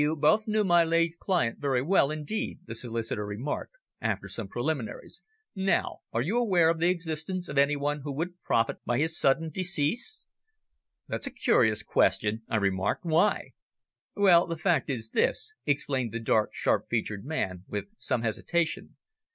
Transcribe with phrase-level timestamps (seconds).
[0.01, 5.21] "You both knew my late client very well, indeed," the solicitor remarked, after some preliminaries.
[5.55, 9.15] "Now, are you aware of the existence of any one who would profit by his
[9.15, 10.25] sudden decease?"
[11.07, 13.05] "That's a curious question," I remarked.
[13.05, 13.51] "Why?"
[14.15, 18.97] "Well, the fact is this," explained the dark, sharp featured man, with some hesitation.